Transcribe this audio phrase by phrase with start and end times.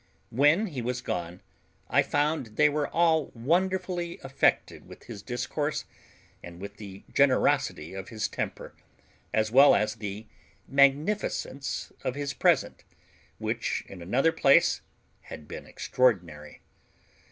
[0.31, 1.41] When he was gone
[1.87, 5.85] I found they were all wonderfully affected with his discourse,
[6.41, 8.73] and with the generosity of his temper,
[9.31, 10.25] as well as the
[10.67, 12.83] magnificence of his present,
[13.37, 14.81] which in another place
[15.29, 16.61] had been extraordinary.